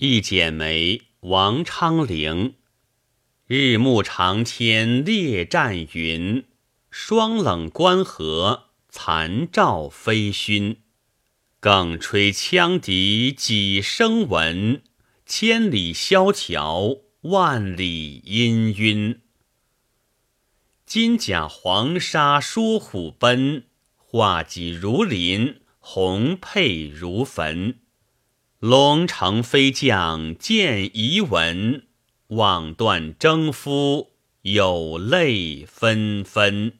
[0.00, 2.54] 一剪梅，王昌龄。
[3.48, 6.44] 日暮长天列战云，
[6.88, 10.76] 霜冷关河残照飞勋。
[11.58, 14.84] 更吹羌笛几声闻，
[15.26, 19.18] 千里萧条万里氤氲。
[20.86, 23.64] 金甲黄沙疏虎奔，
[23.96, 27.80] 画戟如林，红佩如坟。
[28.60, 31.86] 龙城飞将见遗文，
[32.26, 36.72] 望断征夫有泪纷纷。